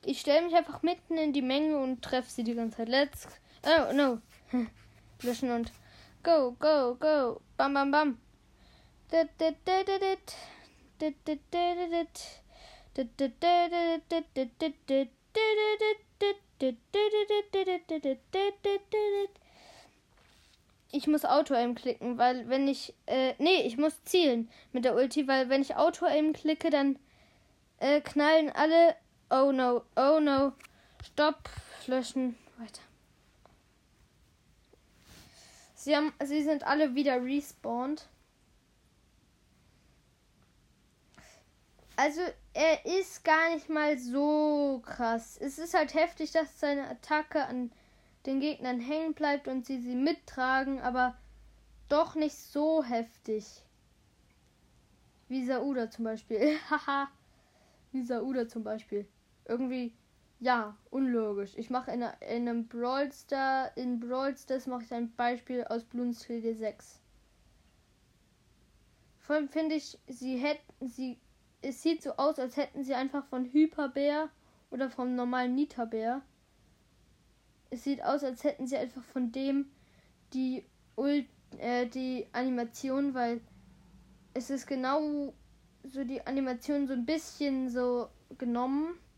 [0.04, 2.88] ich stelle mich einfach mitten in die Menge und treffe sie die ganze Zeit.
[2.88, 3.28] Let's.
[3.62, 4.18] Oh, no.
[5.22, 5.70] Löschen und.
[6.28, 7.40] Go, go, go.
[7.56, 8.18] Bam, bam, bam.
[20.92, 22.92] Ich muss Auto-Aim klicken, weil wenn ich.
[23.06, 26.98] Äh, nee, ich muss zielen mit der Ulti, weil wenn ich Auto-Aim klicke, dann
[27.78, 28.96] äh, knallen alle.
[29.30, 30.52] Oh no, oh no.
[31.02, 31.48] Stopp,
[31.86, 32.87] löschen, weiter.
[35.88, 38.06] Sie, haben, sie sind alle wieder respawned.
[41.96, 42.20] Also,
[42.52, 45.38] er ist gar nicht mal so krass.
[45.40, 47.72] Es ist halt heftig, dass seine Attacke an
[48.26, 51.16] den Gegnern hängen bleibt und sie sie mittragen, aber
[51.88, 53.46] doch nicht so heftig.
[55.28, 56.58] Wie Sauda zum Beispiel.
[56.70, 57.08] Haha.
[57.92, 59.08] Wie Sauda zum Beispiel.
[59.46, 59.94] Irgendwie,
[60.40, 61.52] ja, unlogisch.
[61.56, 65.84] Ich mache in, in, einem Brawl Star, in Brawl Stars mache ich ein Beispiel aus
[65.84, 66.98] Bloons D6.
[69.18, 71.18] Vor allem finde ich, sie hätten, sie,
[71.60, 74.30] es sieht so aus, als hätten sie einfach von Hyperbär
[74.70, 76.22] oder vom normalen Nita-Bär
[77.70, 79.66] es sieht aus, als hätten sie einfach von dem
[80.32, 80.64] die
[80.96, 81.26] Ult,
[81.58, 83.40] äh, die Animation, weil
[84.34, 85.32] es ist genau
[85.84, 88.94] so die Animation so ein bisschen so genommen.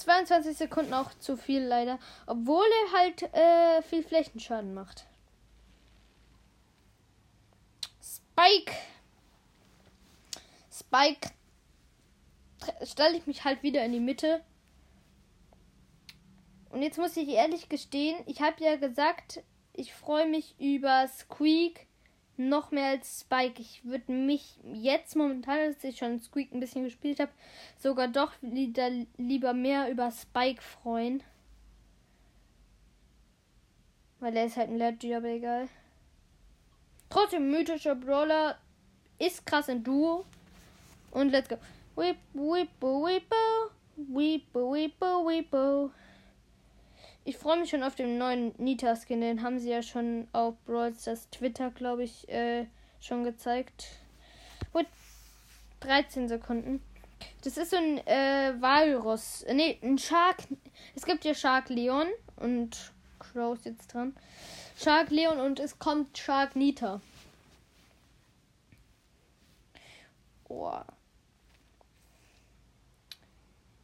[0.00, 5.06] 22 Sekunden auch zu viel leider, obwohl er halt äh, viel Flächenschaden macht.
[8.02, 8.72] Spike.
[10.72, 11.30] Spike
[12.84, 14.42] stelle ich mich halt wieder in die Mitte.
[16.70, 21.86] Und jetzt muss ich ehrlich gestehen, ich habe ja gesagt, ich freue mich über Squeak
[22.48, 23.60] noch mehr als Spike.
[23.60, 27.30] Ich würde mich jetzt momentan, als ich schon Squeak ein bisschen gespielt habe,
[27.78, 31.22] sogar doch lieber, mehr über Spike freuen.
[34.18, 35.68] Weil er ist halt ein Legend, aber egal.
[37.08, 38.58] Trotzdem mythischer Brawler
[39.18, 40.24] ist krass in Duo.
[41.10, 41.56] Und let's go.
[41.96, 43.34] Whip, whip, whip,
[43.96, 45.90] whip, whip, whip, whip.
[47.24, 49.20] Ich freue mich schon auf den neuen Nita-Skin.
[49.20, 52.66] Den haben sie ja schon auf Brawl Stars Twitter, glaube ich, äh,
[53.00, 53.88] schon gezeigt.
[54.72, 54.86] Gut.
[55.80, 56.82] 13 Sekunden.
[57.42, 59.42] Das ist so ein äh, Walrus.
[59.42, 60.36] Äh, nee, ein Shark.
[60.94, 62.06] Es gibt ja Shark Leon
[62.36, 64.14] und Crow ist jetzt dran.
[64.76, 67.00] Shark Leon und es kommt Shark Nita.
[70.48, 70.86] Boah.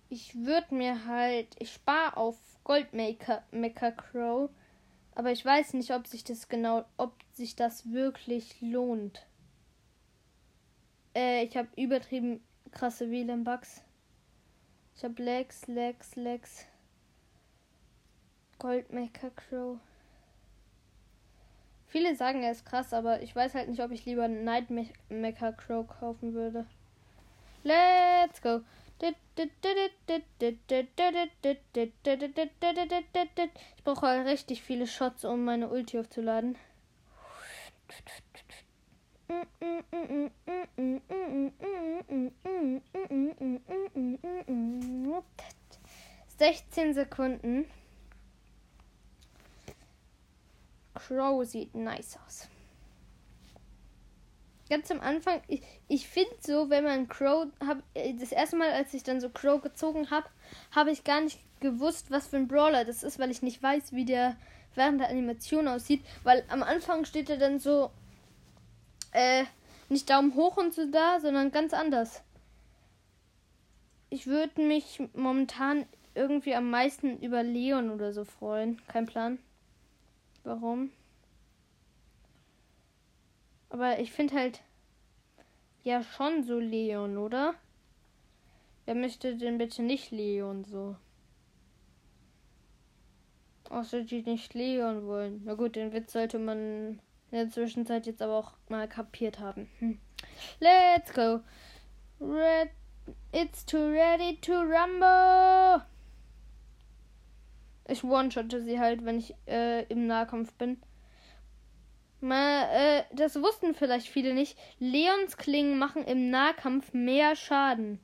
[0.08, 1.48] Ich würde mir halt.
[1.58, 4.50] Ich spare auf Goldmaker Mecha Crow.
[5.14, 9.24] Aber ich weiß nicht, ob sich das genau, ob sich das wirklich lohnt.
[11.14, 13.84] Äh, ich habe übertrieben krasse WLAN-Bugs.
[14.96, 16.66] Ich habe Lex, Lex, Lex.
[18.58, 19.78] Goldmaker Crow.
[21.86, 24.70] Viele sagen, er ist krass, aber ich weiß halt nicht, ob ich lieber Night
[25.08, 26.66] Mecha Crow kaufen würde.
[27.62, 28.62] Let's go.
[28.98, 29.14] Ich
[33.84, 36.56] brauche halt richtig viele Shots, um meine Ulti aufzuladen.
[46.38, 47.66] 16 Sekunden.
[50.94, 52.48] Crow sieht nice aus
[54.68, 58.70] ganz am Anfang, ich, ich finde so, wenn man Crow, hab, äh, das erste Mal,
[58.72, 60.28] als ich dann so Crow gezogen habe,
[60.74, 63.92] habe ich gar nicht gewusst, was für ein Brawler das ist, weil ich nicht weiß,
[63.92, 64.36] wie der
[64.74, 67.90] während der Animation aussieht, weil am Anfang steht er dann so,
[69.12, 69.44] äh,
[69.88, 72.22] nicht Daumen hoch und so da, sondern ganz anders.
[74.10, 78.80] Ich würde mich momentan irgendwie am meisten über Leon oder so freuen.
[78.88, 79.38] Kein Plan.
[80.44, 80.90] Warum?
[83.68, 84.62] Aber ich finde halt
[85.82, 87.54] ja schon so Leon, oder?
[88.84, 90.96] Wer möchte denn bitte nicht Leon so?
[93.68, 95.42] Außer die nicht Leon wollen.
[95.44, 97.00] Na gut, den Witz sollte man
[97.30, 99.68] in der Zwischenzeit jetzt aber auch mal kapiert haben.
[99.80, 99.98] Hm.
[100.60, 101.40] Let's go.
[102.20, 102.70] Red,
[103.32, 105.84] it's too ready to rumble.
[107.88, 110.78] Ich one-shotte sie halt, wenn ich äh, im Nahkampf bin.
[112.20, 114.58] Mal, äh, das wussten vielleicht viele nicht.
[114.78, 118.00] Leons Klingen machen im Nahkampf mehr Schaden.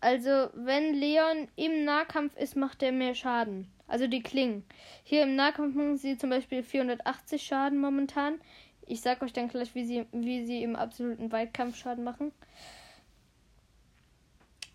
[0.00, 3.72] Also, wenn Leon im Nahkampf ist, macht er mehr Schaden.
[3.86, 4.64] Also die Klingen.
[5.02, 8.40] Hier im Nahkampf machen sie zum Beispiel 480 Schaden momentan.
[8.86, 12.32] Ich sag euch dann gleich, wie sie, wie sie im absoluten Weitkampf Schaden machen.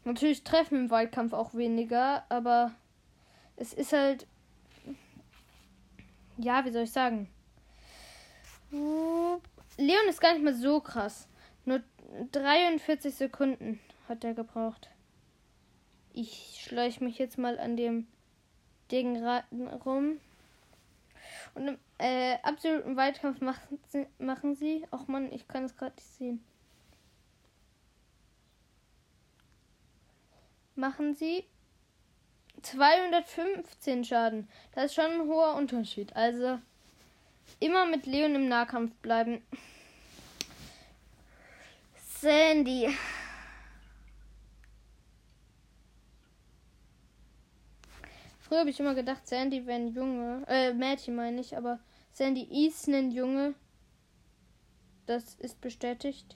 [0.04, 2.72] Natürlich treffen im Weitkampf auch weniger, aber
[3.56, 4.26] es ist halt.
[6.42, 7.30] Ja, wie soll ich sagen?
[8.72, 11.28] Leon ist gar nicht mal so krass.
[11.66, 11.84] Nur
[12.32, 14.90] 43 Sekunden hat er gebraucht.
[16.14, 18.08] Ich schleiche mich jetzt mal an dem
[18.90, 19.22] Ding
[19.84, 20.22] rum.
[21.56, 24.88] Und im äh, absoluten Weitkampf machen sie, machen sie.
[24.92, 26.44] Ach man, ich kann es gerade nicht sehen.
[30.76, 31.44] Machen sie
[32.62, 34.47] 215 Schaden.
[34.74, 36.16] Das ist schon ein hoher Unterschied.
[36.16, 36.60] Also
[37.60, 39.41] immer mit Leon im Nahkampf bleiben.
[41.95, 42.89] Sandy.
[48.41, 50.43] Früher habe ich immer gedacht, Sandy wäre ein Junge.
[50.47, 51.80] Äh, Mädchen meine ich, aber
[52.12, 53.53] Sandy ist ein Junge.
[55.05, 56.36] Das ist bestätigt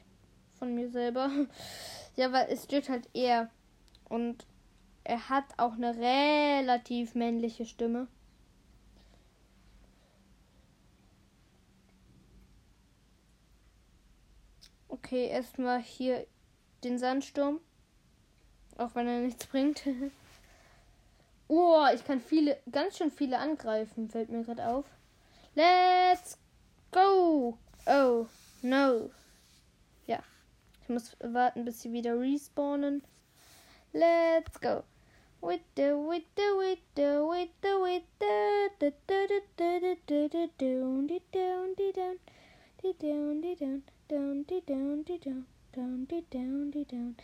[0.60, 1.30] von mir selber.
[2.16, 3.50] ja, weil es steht halt er.
[4.10, 4.46] Und
[5.04, 8.08] er hat auch eine relativ männliche Stimme.
[14.88, 16.26] Okay, erstmal hier
[16.84, 17.60] den Sandsturm.
[18.78, 19.84] Auch wenn er nichts bringt.
[21.50, 24.86] Oh, ich kann viele, ganz schön viele angreifen, fällt mir gerade auf.
[25.54, 26.40] Let's
[26.90, 27.60] go!
[27.86, 28.26] Oh,
[28.62, 29.12] no.
[30.08, 30.24] Ja.
[30.82, 33.04] Ich muss warten, bis sie wieder respawnen.
[33.92, 34.84] Let's go.
[45.76, 47.18] Down, di, down, di, down.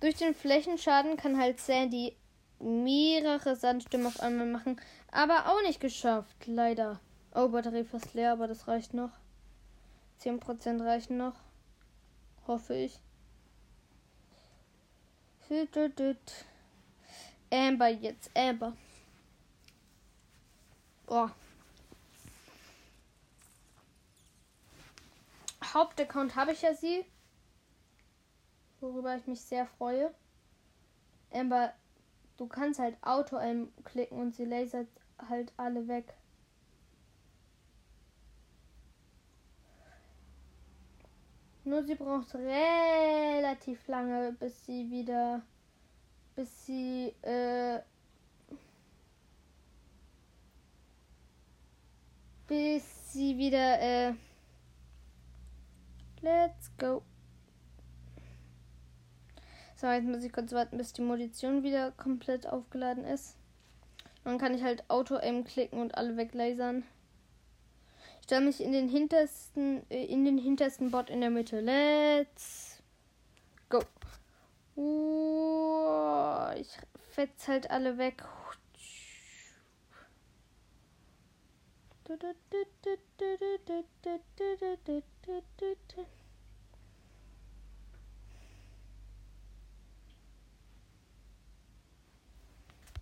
[0.00, 2.16] Durch den Flächenschaden kann halt Sandy
[2.58, 4.80] mehrere Sandstimmen auf einmal machen.
[5.12, 6.98] Aber auch nicht geschafft, leider.
[7.34, 9.10] Oh, Batterie fast leer, aber das reicht noch.
[10.22, 11.34] 10% reichen noch.
[12.46, 12.98] Hoffe ich.
[17.50, 18.76] Amber jetzt, Amber.
[21.06, 21.28] Oh.
[25.64, 27.04] Hauptaccount habe ich ja sie
[28.80, 30.12] worüber ich mich sehr freue.
[31.30, 31.72] Aber
[32.36, 33.36] du kannst halt Auto
[33.84, 34.88] klicken und sie lasert
[35.28, 36.14] halt alle weg.
[41.68, 45.42] Nur sie braucht relativ lange, bis sie wieder,
[46.34, 47.80] bis sie, äh,
[52.46, 54.14] bis sie wieder, äh,
[56.22, 57.02] let's go.
[59.76, 63.36] So, jetzt muss ich kurz warten, bis die Munition wieder komplett aufgeladen ist.
[64.24, 66.84] Dann kann ich halt Auto-Aim klicken und alle weglasern.
[68.28, 71.60] Ich stelle mich in den hintersten, äh, in den hintersten Bot in der Mitte.
[71.60, 72.82] Let's
[73.70, 73.82] go.
[74.76, 76.68] Oh, ich
[77.14, 78.22] fetz halt alle weg.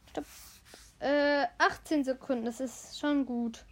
[0.09, 0.25] Stopp.
[1.01, 3.65] Äh, 18 Sekunden, das ist schon gut.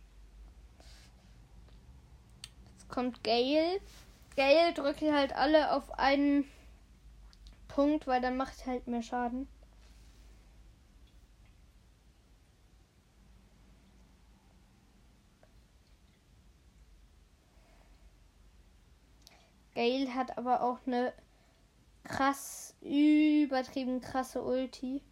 [2.85, 3.25] Jetzt kommt.
[3.25, 3.81] Gale
[4.75, 6.45] drücke ich halt alle auf einen
[7.69, 9.49] Punkt, weil dann macht halt mehr Schaden.
[19.75, 21.13] Gale hat aber auch eine
[22.05, 25.03] krass übertrieben krasse Ulti.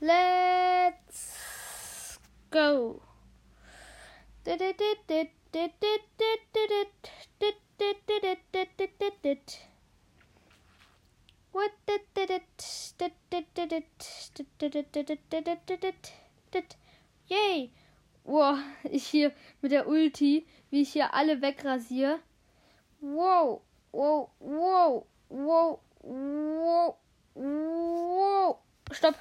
[0.00, 1.38] Let's
[2.50, 3.05] go.
[17.26, 17.72] Yay!
[18.22, 19.32] Wow, ich hier
[19.62, 22.20] mit der Ulti, wie ich hier alle wegrasiere.
[23.00, 26.96] Wow, wow, wow, wow, wow,
[27.34, 28.58] wow.
[28.92, 29.16] Stopp.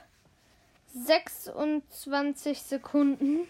[0.93, 3.47] 26 Sekunden.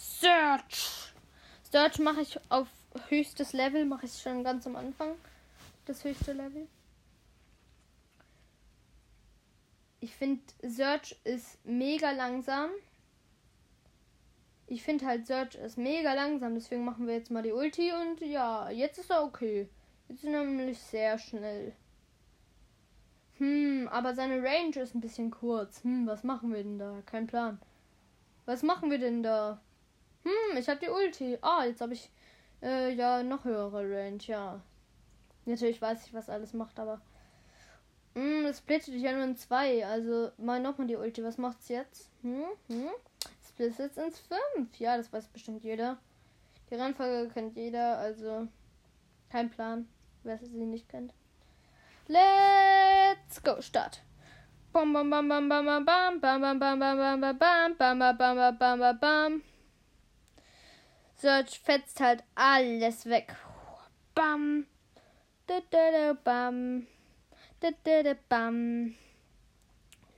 [0.00, 1.12] Search.
[1.70, 2.68] Search mache ich auf
[3.10, 5.14] höchstes Level mache ich schon ganz am Anfang.
[5.84, 6.66] Das höchste Level.
[10.00, 12.70] Ich finde, Search ist mega langsam.
[14.66, 16.54] Ich finde halt, Search ist mega langsam.
[16.54, 17.92] Deswegen machen wir jetzt mal die Ulti.
[17.92, 19.68] Und ja, jetzt ist er okay.
[20.08, 21.74] Jetzt ist er nämlich sehr schnell.
[23.36, 25.84] Hm, aber seine Range ist ein bisschen kurz.
[25.84, 27.02] Hm, was machen wir denn da?
[27.04, 27.60] Kein Plan.
[28.46, 29.60] Was machen wir denn da?
[30.24, 31.38] Hm, ich habe die Ulti.
[31.40, 32.10] Ah, jetzt habe ich
[32.62, 34.60] äh, ja noch höhere Range, ja.
[35.46, 37.00] Natürlich weiß ich, was alles macht, aber
[38.14, 39.86] hm, es splittet ja nur in zwei.
[39.86, 41.22] Also mal nochmal die Ulti.
[41.24, 42.10] Was macht's jetzt?
[42.22, 42.90] Hm, hm.
[43.48, 44.78] Splittet jetzt ins fünf.
[44.78, 45.98] Ja, das weiß bestimmt jeder.
[46.70, 48.46] Die Reihenfolge kennt jeder, also
[49.28, 49.88] kein Plan,
[50.22, 51.12] wer sie nicht kennt.
[52.06, 54.02] Let's go, Start.
[54.72, 58.16] Bam bam bam bam bam bam bam bam bam bam bam bam bam bam bam
[58.18, 59.42] bam bam bam bam
[61.20, 63.36] Search fetzt halt alles weg.
[64.14, 64.66] Bam.
[65.46, 66.86] Da da da bam.
[67.60, 68.94] Da da da bam.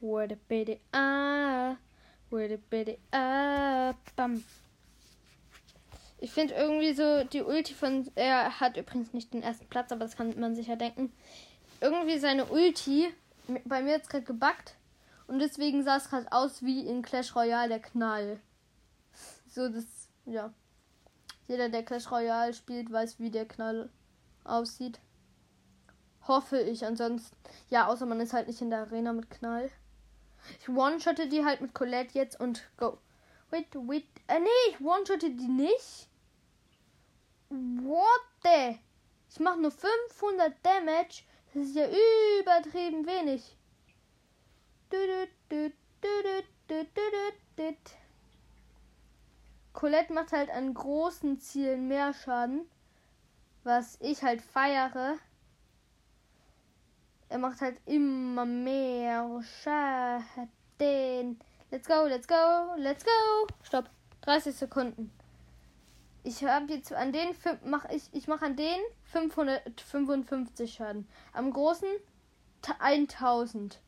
[0.00, 1.76] What a bitty ah.
[2.30, 3.94] What a bitty ah.
[4.14, 4.44] Bam.
[6.18, 8.08] Ich finde irgendwie so die Ulti von.
[8.14, 11.12] Er hat übrigens nicht den ersten Platz, aber das kann man sicher denken.
[11.80, 13.12] Irgendwie seine Ulti
[13.64, 14.76] bei mir jetzt gerade gebackt.
[15.26, 18.38] Und deswegen sah es gerade aus wie in Clash Royale der Knall.
[19.48, 20.08] So, das.
[20.26, 20.52] Ja.
[21.52, 23.90] Jeder, der Clash Royale spielt, weiß, wie der Knall
[24.42, 24.98] aussieht.
[26.26, 26.86] Hoffe ich.
[26.86, 27.36] Ansonsten,
[27.68, 29.70] ja, außer man ist halt nicht in der Arena mit Knall.
[30.60, 32.96] Ich one-shotte die halt mit Colette jetzt und go.
[33.50, 34.06] Wait, wait.
[34.28, 36.08] Äh, nee, ich one-shotte die nicht.
[37.50, 38.78] What the?
[39.28, 41.24] Ich mache nur 500 Damage.
[41.52, 41.86] Das ist ja
[42.40, 43.58] übertrieben wenig.
[44.88, 45.68] Du, du, du,
[46.00, 48.01] du, du, du, du, du, du.
[49.72, 52.66] Colette macht halt an großen Zielen mehr Schaden.
[53.64, 55.16] Was ich halt feiere.
[57.28, 61.38] Er macht halt immer mehr Schaden.
[61.70, 63.46] Let's go, let's go, let's go.
[63.62, 63.88] Stopp.
[64.22, 65.10] 30 Sekunden.
[66.24, 71.08] Ich habe jetzt an den mach ich ich mache an den 555 Schaden.
[71.32, 71.88] Am großen
[72.78, 73.80] 1000.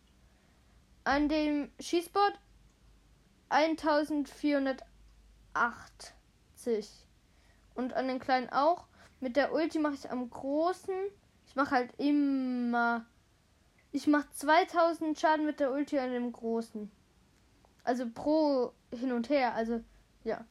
[1.04, 2.32] An dem Schießbot
[3.50, 4.82] 1400
[5.54, 6.88] 80.
[7.74, 8.86] Und an den kleinen auch.
[9.20, 10.94] Mit der Ulti mache ich am großen.
[11.46, 13.06] Ich mache halt immer.
[13.92, 16.90] Ich mache 2000 Schaden mit der Ulti an dem großen.
[17.84, 19.54] Also pro hin und her.
[19.54, 19.80] Also,
[20.24, 20.44] ja.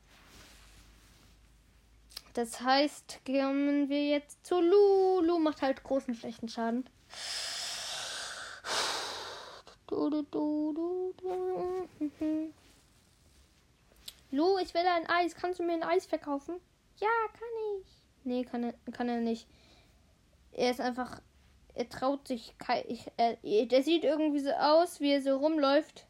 [2.34, 5.22] Das heißt, kommen wir jetzt zu Lu.
[5.22, 6.90] Lu macht halt großen schlechten Schaden.
[9.86, 11.14] Du, du, du,
[14.34, 15.36] Lu, ich will ein Eis.
[15.36, 16.56] Kannst du mir ein Eis verkaufen?
[16.98, 17.88] Ja, kann ich.
[18.24, 19.48] Nee, kann er, kann er nicht.
[20.52, 21.22] Er ist einfach.
[21.76, 22.56] Er traut sich.
[22.88, 26.08] Ich, er, der sieht irgendwie so aus, wie er so rumläuft.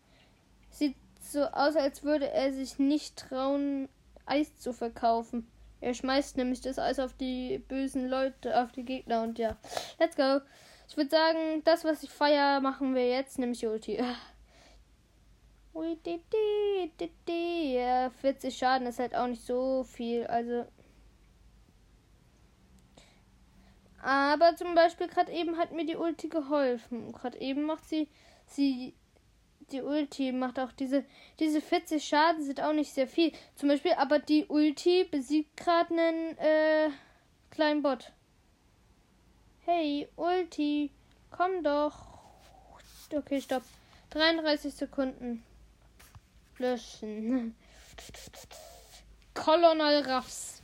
[0.69, 3.89] Sieht so aus, als würde er sich nicht trauen,
[4.25, 5.45] Eis zu verkaufen.
[5.81, 9.57] Er schmeißt nämlich das Eis auf die bösen Leute, auf die Gegner und ja.
[9.99, 10.39] Let's go.
[10.87, 14.01] Ich würde sagen, das, was ich feier, machen wir jetzt, nämlich Ulti.
[17.73, 20.25] Ja, 40 Schaden ist halt auch nicht so viel.
[20.27, 20.65] Also.
[24.01, 27.11] Aber zum Beispiel gerade eben hat mir die Ulti geholfen.
[27.11, 28.07] Gerade eben macht sie.
[28.45, 28.93] Sie.
[29.71, 31.05] Die Ulti macht auch diese.
[31.39, 33.31] Diese 40 Schaden sind auch nicht sehr viel.
[33.55, 36.89] Zum Beispiel, aber die Ulti besiegt gerade einen äh,
[37.49, 38.11] kleinen Bot.
[39.61, 40.91] Hey, Ulti,
[41.31, 42.07] komm doch.
[43.15, 43.63] Okay, stopp.
[44.09, 45.43] 33 Sekunden
[46.63, 47.55] löschen.
[49.33, 50.61] Colonel Ruffs.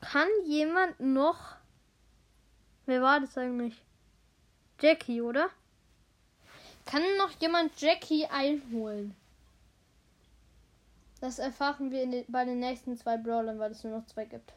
[0.00, 1.56] Kann jemand noch.
[2.86, 3.74] Wer war das eigentlich?
[4.80, 5.50] Jackie, oder?
[6.86, 9.14] Kann noch jemand Jackie einholen?
[11.20, 14.52] Das erfahren wir den, bei den nächsten zwei Brawlern, weil es nur noch zwei gibt.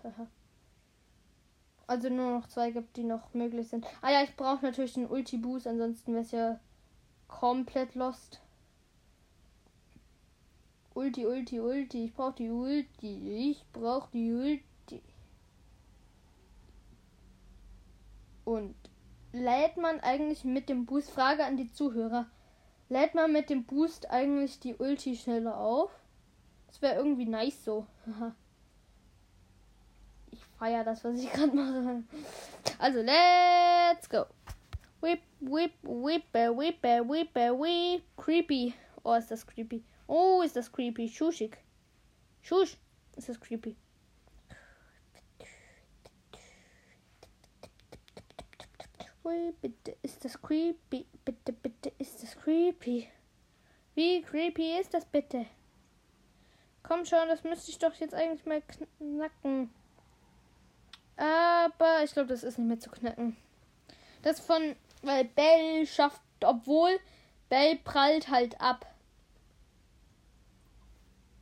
[1.88, 3.86] also nur noch zwei gibt, die noch möglich sind.
[4.02, 6.60] Ah ja, ich brauche natürlich den Ulti-Boost, ansonsten wäre es ja
[7.28, 8.40] komplett lost.
[10.94, 12.06] Ulti, Ulti, Ulti.
[12.06, 13.50] Ich brauche die Ulti.
[13.50, 15.02] Ich brauche die Ulti.
[18.44, 18.76] Und
[19.32, 22.28] lädt man eigentlich mit dem Boost, Frage an die Zuhörer,
[22.90, 25.92] lädt man mit dem Boost eigentlich die Ulti schneller auf?
[26.68, 27.86] Das wäre irgendwie nice so.
[30.32, 32.04] ich feiere das, was ich gerade mache.
[32.80, 34.26] Also, let's go.
[35.02, 38.04] Whip, whip, whip, whip, whip, whip.
[38.18, 38.74] Creepy.
[39.04, 39.84] Oh, ist das creepy.
[40.14, 41.08] Oh, ist das creepy.
[41.08, 41.58] Schuschig.
[42.42, 42.76] Schusch.
[43.16, 43.78] Ist das creepy.
[49.24, 51.06] Ui, Bitte ist das creepy.
[51.24, 53.08] Bitte, bitte ist das creepy.
[53.96, 55.46] Wie creepy ist das bitte?
[56.84, 59.74] Komm schon, das müsste ich doch jetzt eigentlich mal knacken.
[61.16, 63.38] Aber ich glaube, das ist nicht mehr zu knacken.
[64.24, 67.00] Das von, weil Bell schafft, obwohl
[67.48, 68.91] Bell prallt halt ab.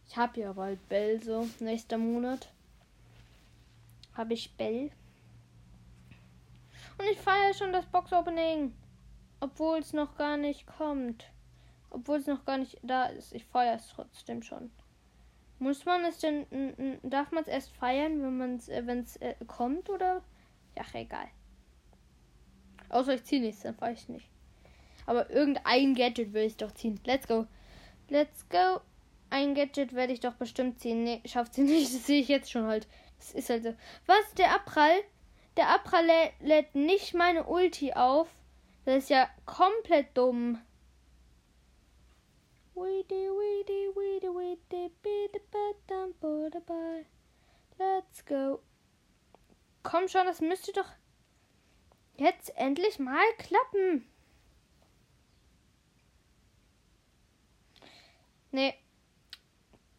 [0.09, 2.49] Ich habe ja bald Bell so, nächster Monat.
[4.15, 4.89] Habe ich Bell.
[6.97, 8.73] Und ich feiere schon das Box-Opening.
[9.39, 11.25] Obwohl es noch gar nicht kommt.
[11.91, 13.33] Obwohl es noch gar nicht da ist.
[13.33, 14.71] Ich feiere es trotzdem schon.
[15.59, 19.15] Muss man es denn, darf man es erst feiern, wenn man es, äh, wenn es
[19.17, 20.23] äh, kommt oder?
[20.75, 21.27] Ja, egal.
[22.89, 24.27] Außer ich ziehe nichts, dann feiere ich nicht.
[25.05, 26.99] Aber irgendein Gadget will ich doch ziehen.
[27.05, 27.45] Let's go.
[28.09, 28.81] Let's go.
[29.29, 31.03] Ein Gadget werde ich doch bestimmt ziehen.
[31.03, 31.93] Nee, schafft sie nicht.
[31.93, 32.87] Das sehe ich jetzt schon halt.
[33.17, 33.75] Das ist halt so.
[34.05, 34.33] Was?
[34.37, 35.03] Der Abprall?
[35.57, 38.29] Der Abprall lä lädt nicht meine Ulti auf.
[38.85, 40.59] Das ist ja komplett dumm.
[47.77, 48.59] Let's go.
[49.83, 50.89] Komm schon, das müsste doch
[52.17, 54.09] jetzt endlich mal klappen.
[58.51, 58.73] Nee.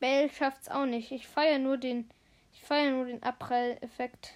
[0.01, 1.13] Bell schafft's auch nicht.
[1.13, 2.11] Ich feiere nur den.
[2.53, 4.35] Ich feiere nur den Abprall-Effekt.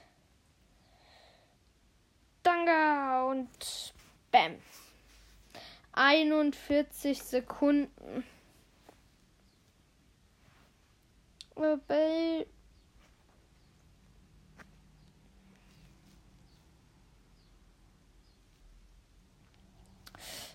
[2.43, 3.95] Danga und
[4.31, 4.57] Bam.
[5.93, 8.25] 41 Sekunden.
[11.87, 12.47] Bell.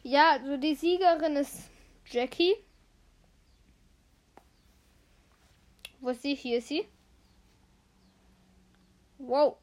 [0.04, 1.70] Ja, also die Siegerin ist
[2.06, 2.56] Jackie.
[6.02, 6.36] Wo ist sie?
[6.36, 6.86] Hier ist sie.
[9.18, 9.58] Wow.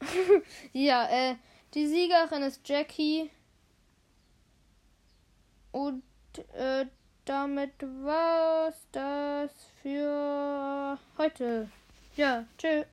[0.72, 1.36] ja, äh,
[1.74, 3.30] die Siegerin ist Jackie.
[5.72, 6.02] Und
[6.52, 6.86] äh,
[7.24, 9.50] damit war's das
[9.82, 11.68] für heute.
[12.16, 12.82] Ja, tschüss.